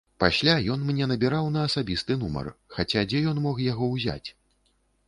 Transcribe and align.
Пасля 0.21 0.53
ён 0.75 0.85
мне 0.87 1.07
набіраў 1.11 1.51
на 1.57 1.67
асабісты 1.69 2.17
нумар, 2.25 2.51
хаця 2.79 3.05
дзе 3.13 3.25
ён 3.35 3.47
мог 3.47 3.65
яго 3.71 3.93
ўзяць? 3.97 4.25